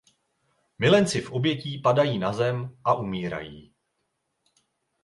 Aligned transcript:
Milenci 0.79 1.21
v 1.21 1.31
objetí 1.31 1.79
padají 1.81 2.19
na 2.19 2.33
zem 2.33 2.77
a 2.83 2.95
umírají. 2.95 3.73